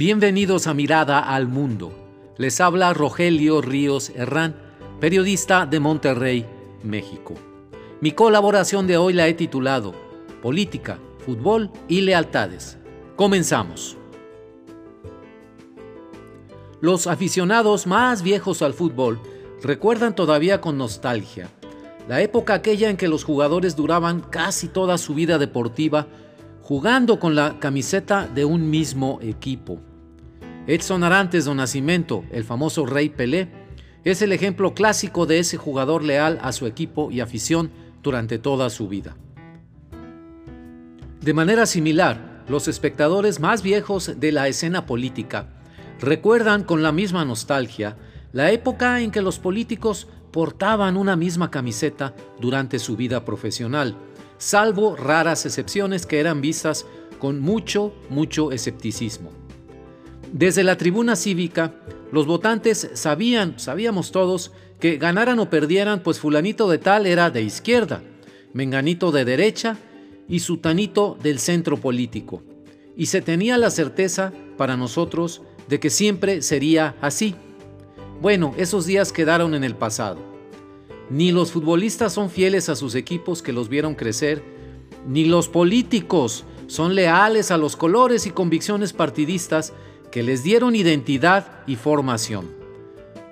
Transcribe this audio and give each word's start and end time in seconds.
Bienvenidos 0.00 0.66
a 0.66 0.72
Mirada 0.72 1.18
al 1.18 1.46
Mundo. 1.46 1.92
Les 2.38 2.62
habla 2.62 2.94
Rogelio 2.94 3.60
Ríos 3.60 4.08
Herrán, 4.16 4.56
periodista 4.98 5.66
de 5.66 5.78
Monterrey, 5.78 6.46
México. 6.82 7.34
Mi 8.00 8.12
colaboración 8.12 8.86
de 8.86 8.96
hoy 8.96 9.12
la 9.12 9.28
he 9.28 9.34
titulado 9.34 9.94
Política, 10.40 10.98
Fútbol 11.18 11.70
y 11.86 12.00
Lealtades. 12.00 12.78
Comenzamos. 13.14 13.98
Los 16.80 17.06
aficionados 17.06 17.86
más 17.86 18.22
viejos 18.22 18.62
al 18.62 18.72
fútbol 18.72 19.20
recuerdan 19.62 20.14
todavía 20.14 20.62
con 20.62 20.78
nostalgia 20.78 21.50
la 22.08 22.22
época 22.22 22.54
aquella 22.54 22.88
en 22.88 22.96
que 22.96 23.08
los 23.08 23.22
jugadores 23.22 23.76
duraban 23.76 24.22
casi 24.22 24.68
toda 24.68 24.96
su 24.96 25.12
vida 25.12 25.36
deportiva 25.36 26.06
jugando 26.62 27.20
con 27.20 27.34
la 27.34 27.58
camiseta 27.58 28.26
de 28.26 28.46
un 28.46 28.70
mismo 28.70 29.18
equipo. 29.20 29.89
Edson 30.66 31.02
Arantes 31.02 31.44
do 31.44 31.54
Nascimento, 31.54 32.24
el 32.30 32.44
famoso 32.44 32.86
Rey 32.86 33.08
Pelé, 33.08 33.48
es 34.04 34.22
el 34.22 34.32
ejemplo 34.32 34.74
clásico 34.74 35.26
de 35.26 35.38
ese 35.38 35.56
jugador 35.56 36.04
leal 36.04 36.38
a 36.42 36.52
su 36.52 36.66
equipo 36.66 37.10
y 37.10 37.20
afición 37.20 37.70
durante 38.02 38.38
toda 38.38 38.70
su 38.70 38.88
vida. 38.88 39.16
De 41.20 41.34
manera 41.34 41.66
similar, 41.66 42.44
los 42.48 42.68
espectadores 42.68 43.40
más 43.40 43.62
viejos 43.62 44.18
de 44.18 44.32
la 44.32 44.48
escena 44.48 44.86
política 44.86 45.48
recuerdan 46.00 46.64
con 46.64 46.82
la 46.82 46.92
misma 46.92 47.24
nostalgia 47.24 47.96
la 48.32 48.50
época 48.50 49.00
en 49.00 49.10
que 49.10 49.22
los 49.22 49.38
políticos 49.38 50.08
portaban 50.30 50.96
una 50.96 51.16
misma 51.16 51.50
camiseta 51.50 52.14
durante 52.40 52.78
su 52.78 52.96
vida 52.96 53.24
profesional 53.24 53.96
salvo 54.40 54.96
raras 54.96 55.44
excepciones 55.44 56.06
que 56.06 56.18
eran 56.18 56.40
vistas 56.40 56.86
con 57.18 57.40
mucho, 57.40 57.94
mucho 58.08 58.52
escepticismo. 58.52 59.39
Desde 60.32 60.62
la 60.62 60.76
tribuna 60.76 61.16
cívica, 61.16 61.74
los 62.12 62.26
votantes 62.26 62.90
sabían, 62.94 63.58
sabíamos 63.58 64.12
todos, 64.12 64.52
que 64.78 64.96
ganaran 64.96 65.40
o 65.40 65.50
perdieran, 65.50 66.02
pues 66.02 66.20
fulanito 66.20 66.68
de 66.70 66.78
tal 66.78 67.06
era 67.06 67.30
de 67.30 67.42
izquierda, 67.42 68.02
menganito 68.52 69.10
de 69.10 69.24
derecha 69.24 69.76
y 70.28 70.38
sutanito 70.40 71.18
del 71.20 71.40
centro 71.40 71.78
político. 71.78 72.42
Y 72.96 73.06
se 73.06 73.20
tenía 73.20 73.58
la 73.58 73.70
certeza 73.70 74.32
para 74.56 74.76
nosotros 74.76 75.42
de 75.68 75.80
que 75.80 75.90
siempre 75.90 76.42
sería 76.42 76.94
así. 77.00 77.34
Bueno, 78.20 78.54
esos 78.56 78.86
días 78.86 79.12
quedaron 79.12 79.54
en 79.54 79.64
el 79.64 79.74
pasado. 79.74 80.18
Ni 81.10 81.32
los 81.32 81.50
futbolistas 81.50 82.12
son 82.12 82.30
fieles 82.30 82.68
a 82.68 82.76
sus 82.76 82.94
equipos 82.94 83.42
que 83.42 83.52
los 83.52 83.68
vieron 83.68 83.96
crecer, 83.96 84.44
ni 85.08 85.24
los 85.24 85.48
políticos 85.48 86.44
son 86.68 86.94
leales 86.94 87.50
a 87.50 87.56
los 87.56 87.74
colores 87.74 88.26
y 88.26 88.30
convicciones 88.30 88.92
partidistas 88.92 89.72
que 90.10 90.22
les 90.22 90.42
dieron 90.42 90.74
identidad 90.74 91.46
y 91.66 91.76
formación. 91.76 92.48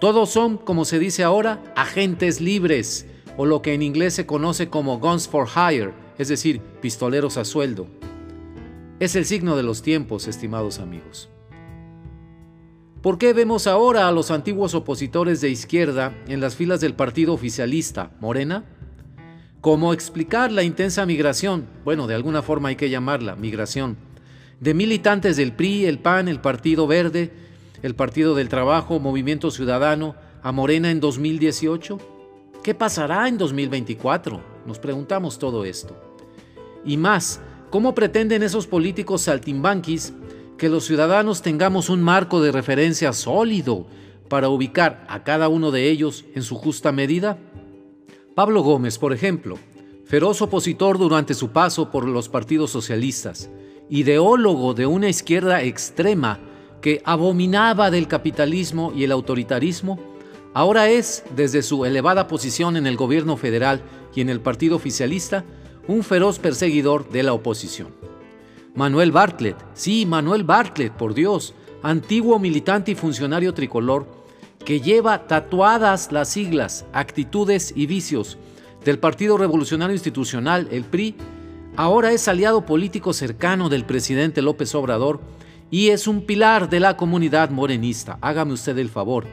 Todos 0.00 0.30
son, 0.30 0.58
como 0.58 0.84
se 0.84 0.98
dice 0.98 1.22
ahora, 1.22 1.62
agentes 1.76 2.40
libres, 2.40 3.06
o 3.36 3.46
lo 3.46 3.62
que 3.62 3.74
en 3.74 3.82
inglés 3.82 4.14
se 4.14 4.26
conoce 4.26 4.68
como 4.68 4.98
guns 4.98 5.28
for 5.28 5.48
hire, 5.48 5.92
es 6.18 6.28
decir, 6.28 6.60
pistoleros 6.80 7.36
a 7.36 7.44
sueldo. 7.44 7.86
Es 9.00 9.16
el 9.16 9.24
signo 9.24 9.56
de 9.56 9.62
los 9.62 9.82
tiempos, 9.82 10.28
estimados 10.28 10.78
amigos. 10.78 11.28
¿Por 13.02 13.18
qué 13.18 13.32
vemos 13.32 13.66
ahora 13.66 14.08
a 14.08 14.12
los 14.12 14.30
antiguos 14.30 14.74
opositores 14.74 15.40
de 15.40 15.50
izquierda 15.50 16.14
en 16.26 16.40
las 16.40 16.56
filas 16.56 16.80
del 16.80 16.94
partido 16.94 17.34
oficialista, 17.34 18.12
Morena? 18.20 18.64
¿Cómo 19.60 19.92
explicar 19.92 20.52
la 20.52 20.62
intensa 20.62 21.04
migración? 21.04 21.66
Bueno, 21.84 22.06
de 22.06 22.14
alguna 22.14 22.42
forma 22.42 22.70
hay 22.70 22.76
que 22.76 22.90
llamarla 22.90 23.36
migración. 23.36 23.96
De 24.60 24.74
militantes 24.74 25.36
del 25.36 25.52
PRI, 25.52 25.86
el 25.86 25.98
PAN, 25.98 26.28
el 26.28 26.40
Partido 26.40 26.86
Verde, 26.86 27.32
el 27.82 27.94
Partido 27.94 28.34
del 28.34 28.48
Trabajo, 28.48 28.98
Movimiento 28.98 29.50
Ciudadano, 29.50 30.14
a 30.42 30.52
Morena 30.52 30.90
en 30.90 31.00
2018. 31.00 31.98
¿Qué 32.62 32.74
pasará 32.74 33.28
en 33.28 33.36
2024? 33.36 34.40
Nos 34.66 34.78
preguntamos 34.78 35.38
todo 35.38 35.64
esto. 35.64 35.96
Y 36.84 36.96
más, 36.96 37.40
¿cómo 37.70 37.94
pretenden 37.94 38.42
esos 38.42 38.66
políticos 38.66 39.22
saltimbanquis 39.22 40.12
que 40.56 40.68
los 40.68 40.84
ciudadanos 40.84 41.42
tengamos 41.42 41.88
un 41.88 42.02
marco 42.02 42.40
de 42.40 42.52
referencia 42.52 43.12
sólido 43.12 43.86
para 44.28 44.48
ubicar 44.48 45.04
a 45.08 45.24
cada 45.24 45.48
uno 45.48 45.70
de 45.70 45.90
ellos 45.90 46.24
en 46.34 46.42
su 46.42 46.56
justa 46.56 46.92
medida? 46.92 47.38
Pablo 48.34 48.62
Gómez, 48.62 48.98
por 48.98 49.12
ejemplo, 49.12 49.58
feroz 50.04 50.42
opositor 50.42 50.98
durante 50.98 51.34
su 51.34 51.50
paso 51.50 51.90
por 51.90 52.06
los 52.06 52.28
partidos 52.28 52.70
socialistas, 52.70 53.50
ideólogo 53.88 54.74
de 54.74 54.86
una 54.86 55.08
izquierda 55.08 55.62
extrema 55.62 56.38
que 56.80 57.00
abominaba 57.04 57.90
del 57.90 58.08
capitalismo 58.08 58.92
y 58.94 59.04
el 59.04 59.12
autoritarismo, 59.12 59.98
ahora 60.52 60.88
es, 60.88 61.24
desde 61.34 61.62
su 61.62 61.84
elevada 61.84 62.28
posición 62.28 62.76
en 62.76 62.86
el 62.86 62.96
gobierno 62.96 63.36
federal 63.36 63.82
y 64.14 64.20
en 64.20 64.28
el 64.28 64.40
partido 64.40 64.76
oficialista, 64.76 65.44
un 65.88 66.02
feroz 66.02 66.38
perseguidor 66.38 67.08
de 67.10 67.22
la 67.22 67.32
oposición. 67.32 67.88
Manuel 68.74 69.12
Bartlett, 69.12 69.56
sí, 69.74 70.04
Manuel 70.06 70.44
Bartlett, 70.44 70.92
por 70.92 71.14
Dios, 71.14 71.54
antiguo 71.82 72.38
militante 72.38 72.92
y 72.92 72.94
funcionario 72.94 73.54
tricolor, 73.54 74.06
que 74.64 74.80
lleva 74.80 75.26
tatuadas 75.26 76.10
las 76.10 76.30
siglas, 76.30 76.86
actitudes 76.92 77.72
y 77.76 77.86
vicios 77.86 78.38
del 78.84 78.98
Partido 78.98 79.36
Revolucionario 79.36 79.94
Institucional, 79.94 80.68
el 80.70 80.84
PRI, 80.84 81.14
ahora 81.76 82.12
es 82.12 82.28
aliado 82.28 82.64
político 82.64 83.12
cercano 83.12 83.68
del 83.68 83.84
presidente 83.84 84.42
López 84.42 84.74
Obrador 84.74 85.20
y 85.70 85.88
es 85.88 86.06
un 86.06 86.22
pilar 86.22 86.68
de 86.68 86.80
la 86.80 86.96
comunidad 86.96 87.50
morenista. 87.50 88.18
Hágame 88.20 88.52
usted 88.52 88.78
el 88.78 88.88
favor. 88.88 89.26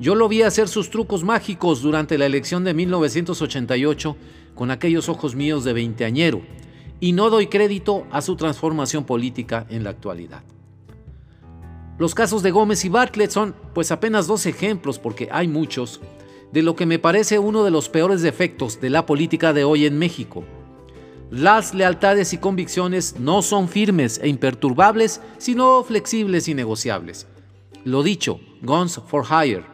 Yo 0.00 0.14
lo 0.14 0.28
vi 0.28 0.42
hacer 0.42 0.68
sus 0.68 0.90
trucos 0.90 1.24
mágicos 1.24 1.82
durante 1.82 2.18
la 2.18 2.26
elección 2.26 2.64
de 2.64 2.74
1988 2.74 4.16
con 4.54 4.70
aquellos 4.70 5.08
ojos 5.08 5.34
míos 5.34 5.64
de 5.64 5.72
veinteañero 5.72 6.42
y 7.00 7.12
no 7.12 7.30
doy 7.30 7.48
crédito 7.48 8.06
a 8.10 8.22
su 8.22 8.36
transformación 8.36 9.04
política 9.04 9.66
en 9.68 9.84
la 9.84 9.90
actualidad. 9.90 10.42
Los 11.98 12.14
casos 12.14 12.44
de 12.44 12.52
Gómez 12.52 12.84
y 12.84 12.88
Bartlett 12.88 13.30
son 13.30 13.56
pues 13.74 13.90
apenas 13.90 14.28
dos 14.28 14.46
ejemplos, 14.46 15.00
porque 15.00 15.28
hay 15.32 15.48
muchos, 15.48 16.00
de 16.52 16.62
lo 16.62 16.76
que 16.76 16.86
me 16.86 17.00
parece 17.00 17.40
uno 17.40 17.64
de 17.64 17.72
los 17.72 17.88
peores 17.88 18.22
defectos 18.22 18.80
de 18.80 18.90
la 18.90 19.04
política 19.04 19.52
de 19.52 19.64
hoy 19.64 19.84
en 19.84 19.98
México. 19.98 20.44
Las 21.30 21.74
lealtades 21.74 22.32
y 22.32 22.38
convicciones 22.38 23.16
no 23.18 23.42
son 23.42 23.68
firmes 23.68 24.18
e 24.22 24.28
imperturbables, 24.28 25.20
sino 25.36 25.84
flexibles 25.84 26.48
y 26.48 26.54
negociables. 26.54 27.26
Lo 27.84 28.02
dicho, 28.02 28.40
guns 28.62 28.98
for 29.06 29.24
hire. 29.26 29.64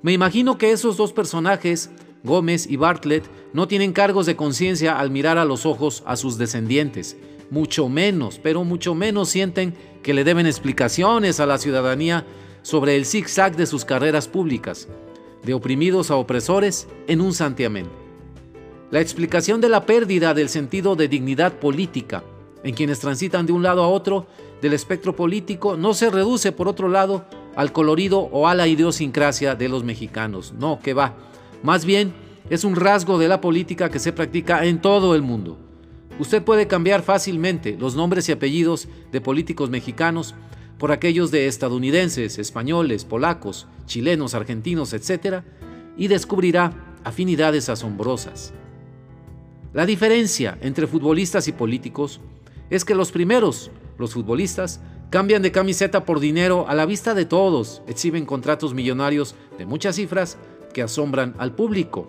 Me 0.00 0.12
imagino 0.12 0.56
que 0.56 0.72
esos 0.72 0.96
dos 0.96 1.12
personajes, 1.12 1.90
Gómez 2.24 2.66
y 2.66 2.76
Bartlett, 2.76 3.24
no 3.52 3.68
tienen 3.68 3.92
cargos 3.92 4.24
de 4.24 4.36
conciencia 4.36 4.98
al 4.98 5.10
mirar 5.10 5.36
a 5.36 5.44
los 5.44 5.66
ojos 5.66 6.02
a 6.06 6.16
sus 6.16 6.38
descendientes. 6.38 7.18
Mucho 7.50 7.90
menos, 7.90 8.40
pero 8.42 8.64
mucho 8.64 8.94
menos 8.94 9.28
sienten 9.28 9.74
que 10.02 10.14
le 10.14 10.24
deben 10.24 10.46
explicaciones 10.46 11.38
a 11.38 11.46
la 11.46 11.58
ciudadanía 11.58 12.24
sobre 12.62 12.96
el 12.96 13.04
zigzag 13.04 13.56
de 13.56 13.66
sus 13.66 13.84
carreras 13.84 14.26
públicas, 14.26 14.88
de 15.44 15.52
oprimidos 15.52 16.10
a 16.10 16.16
opresores 16.16 16.88
en 17.08 17.20
un 17.20 17.34
santiamén. 17.34 18.07
La 18.90 19.02
explicación 19.02 19.60
de 19.60 19.68
la 19.68 19.84
pérdida 19.84 20.32
del 20.32 20.48
sentido 20.48 20.96
de 20.96 21.08
dignidad 21.08 21.52
política 21.58 22.24
en 22.64 22.74
quienes 22.74 23.00
transitan 23.00 23.44
de 23.44 23.52
un 23.52 23.62
lado 23.62 23.82
a 23.82 23.88
otro 23.88 24.26
del 24.62 24.72
espectro 24.72 25.14
político 25.14 25.76
no 25.76 25.92
se 25.92 26.08
reduce, 26.08 26.52
por 26.52 26.68
otro 26.68 26.88
lado, 26.88 27.26
al 27.54 27.70
colorido 27.70 28.20
o 28.20 28.48
a 28.48 28.54
la 28.54 28.66
idiosincrasia 28.66 29.54
de 29.54 29.68
los 29.68 29.84
mexicanos. 29.84 30.54
No, 30.58 30.78
que 30.78 30.94
va. 30.94 31.18
Más 31.62 31.84
bien, 31.84 32.14
es 32.48 32.64
un 32.64 32.76
rasgo 32.76 33.18
de 33.18 33.28
la 33.28 33.42
política 33.42 33.90
que 33.90 33.98
se 33.98 34.14
practica 34.14 34.64
en 34.64 34.80
todo 34.80 35.14
el 35.14 35.20
mundo. 35.20 35.58
Usted 36.18 36.42
puede 36.42 36.66
cambiar 36.66 37.02
fácilmente 37.02 37.76
los 37.78 37.94
nombres 37.94 38.26
y 38.30 38.32
apellidos 38.32 38.88
de 39.12 39.20
políticos 39.20 39.68
mexicanos 39.68 40.34
por 40.78 40.92
aquellos 40.92 41.30
de 41.30 41.46
estadounidenses, 41.46 42.38
españoles, 42.38 43.04
polacos, 43.04 43.66
chilenos, 43.84 44.34
argentinos, 44.34 44.94
etc., 44.94 45.42
y 45.98 46.08
descubrirá 46.08 46.72
afinidades 47.04 47.68
asombrosas. 47.68 48.54
La 49.74 49.84
diferencia 49.84 50.56
entre 50.62 50.86
futbolistas 50.86 51.46
y 51.46 51.52
políticos 51.52 52.20
es 52.70 52.84
que 52.84 52.94
los 52.94 53.12
primeros, 53.12 53.70
los 53.98 54.14
futbolistas, 54.14 54.80
cambian 55.10 55.42
de 55.42 55.52
camiseta 55.52 56.04
por 56.04 56.20
dinero 56.20 56.66
a 56.68 56.74
la 56.74 56.86
vista 56.86 57.14
de 57.14 57.24
todos, 57.24 57.82
exhiben 57.86 58.26
contratos 58.26 58.74
millonarios 58.74 59.34
de 59.58 59.66
muchas 59.66 59.96
cifras 59.96 60.38
que 60.72 60.82
asombran 60.82 61.34
al 61.38 61.54
público. 61.54 62.08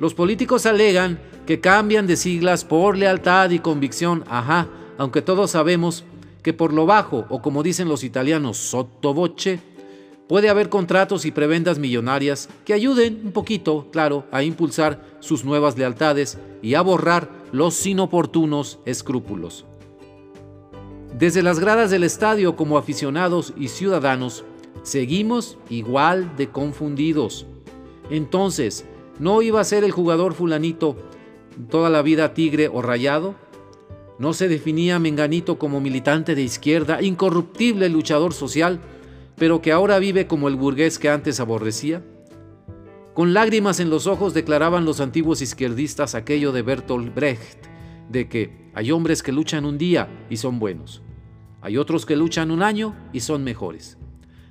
Los 0.00 0.14
políticos 0.14 0.66
alegan 0.66 1.20
que 1.46 1.60
cambian 1.60 2.06
de 2.06 2.16
siglas 2.16 2.64
por 2.64 2.96
lealtad 2.96 3.50
y 3.50 3.60
convicción, 3.60 4.24
ajá, 4.28 4.68
aunque 4.98 5.22
todos 5.22 5.52
sabemos 5.52 6.04
que 6.42 6.52
por 6.52 6.72
lo 6.72 6.86
bajo, 6.86 7.26
o 7.28 7.40
como 7.40 7.62
dicen 7.62 7.88
los 7.88 8.04
italianos, 8.04 8.56
sottovoce, 8.56 9.60
puede 10.28 10.48
haber 10.48 10.68
contratos 10.68 11.24
y 11.24 11.30
prebendas 11.30 11.78
millonarias 11.78 12.48
que 12.64 12.74
ayuden 12.74 13.20
un 13.24 13.32
poquito, 13.32 13.88
claro, 13.90 14.24
a 14.30 14.42
impulsar 14.42 15.04
sus 15.20 15.44
nuevas 15.44 15.76
lealtades 15.76 16.38
y 16.62 16.74
a 16.74 16.82
borrar 16.82 17.30
los 17.52 17.84
inoportunos 17.86 18.78
escrúpulos. 18.84 19.64
Desde 21.16 21.42
las 21.42 21.60
gradas 21.60 21.90
del 21.90 22.02
estadio 22.02 22.56
como 22.56 22.78
aficionados 22.78 23.52
y 23.56 23.68
ciudadanos, 23.68 24.44
seguimos 24.82 25.58
igual 25.70 26.36
de 26.36 26.48
confundidos. 26.48 27.46
Entonces, 28.10 28.84
¿no 29.20 29.40
iba 29.42 29.60
a 29.60 29.64
ser 29.64 29.84
el 29.84 29.92
jugador 29.92 30.34
fulanito 30.34 30.96
toda 31.70 31.88
la 31.90 32.02
vida 32.02 32.34
tigre 32.34 32.68
o 32.68 32.82
rayado? 32.82 33.36
¿No 34.18 34.32
se 34.32 34.48
definía 34.48 34.98
Menganito 34.98 35.58
como 35.58 35.80
militante 35.80 36.34
de 36.34 36.42
izquierda, 36.42 37.02
incorruptible 37.02 37.88
luchador 37.88 38.32
social, 38.32 38.80
pero 39.36 39.60
que 39.60 39.72
ahora 39.72 39.98
vive 39.98 40.26
como 40.26 40.48
el 40.48 40.56
burgués 40.56 40.98
que 40.98 41.08
antes 41.08 41.40
aborrecía? 41.40 42.02
Con 43.14 43.32
lágrimas 43.32 43.80
en 43.80 43.90
los 43.90 44.06
ojos 44.06 44.34
declaraban 44.34 44.84
los 44.84 45.00
antiguos 45.00 45.40
izquierdistas 45.40 46.14
aquello 46.14 46.52
de 46.52 46.62
Bertolt 46.62 47.14
Brecht, 47.14 47.66
de 48.08 48.28
que 48.28 48.70
hay 48.74 48.90
hombres 48.90 49.22
que 49.22 49.32
luchan 49.32 49.64
un 49.64 49.78
día 49.78 50.08
y 50.28 50.36
son 50.36 50.58
buenos, 50.58 51.02
hay 51.62 51.76
otros 51.76 52.06
que 52.06 52.16
luchan 52.16 52.50
un 52.50 52.62
año 52.62 52.96
y 53.12 53.20
son 53.20 53.44
mejores, 53.44 53.98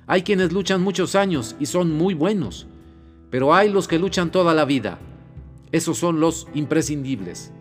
hay 0.06 0.22
quienes 0.22 0.52
luchan 0.52 0.82
muchos 0.82 1.14
años 1.14 1.56
y 1.60 1.66
son 1.66 1.92
muy 1.92 2.14
buenos, 2.14 2.66
pero 3.30 3.54
hay 3.54 3.68
los 3.68 3.86
que 3.86 3.98
luchan 3.98 4.32
toda 4.32 4.54
la 4.54 4.64
vida, 4.64 4.98
esos 5.70 5.98
son 5.98 6.20
los 6.20 6.48
imprescindibles, 6.54 7.52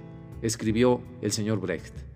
escribió 0.41 1.01
el 1.21 1.31
señor 1.31 1.59
Brecht. 1.59 2.12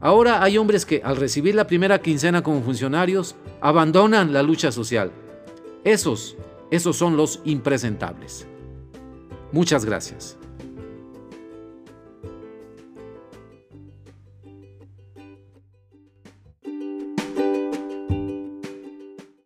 Ahora 0.00 0.42
hay 0.42 0.58
hombres 0.58 0.86
que 0.86 1.02
al 1.04 1.16
recibir 1.16 1.54
la 1.54 1.66
primera 1.66 2.00
quincena 2.00 2.42
como 2.42 2.62
funcionarios 2.62 3.34
abandonan 3.60 4.32
la 4.32 4.42
lucha 4.42 4.70
social. 4.70 5.10
Esos 5.84 6.36
esos 6.70 6.96
son 6.96 7.16
los 7.16 7.40
impresentables. 7.44 8.46
Muchas 9.52 9.84
gracias. 9.84 10.36